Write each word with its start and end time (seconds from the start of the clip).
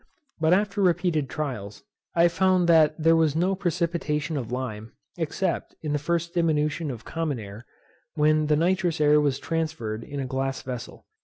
But 0.39 0.51
after 0.51 0.81
repeated 0.81 1.29
trials, 1.29 1.83
I 2.15 2.27
found 2.27 2.67
that 2.67 2.95
there 2.97 3.15
was 3.15 3.35
no 3.35 3.53
precipitation 3.53 4.35
of 4.35 4.51
lime, 4.51 4.93
except, 5.15 5.75
in 5.83 5.93
the 5.93 5.99
first 5.99 6.33
diminution 6.33 6.89
of 6.89 7.05
common 7.05 7.37
air, 7.37 7.67
when 8.15 8.47
the 8.47 8.55
nitrous 8.57 8.99
air 8.99 9.21
was 9.21 9.37
transferred 9.37 10.03
in 10.03 10.19
a 10.19 10.25
glass 10.25 10.63
vessel. 10.63 11.05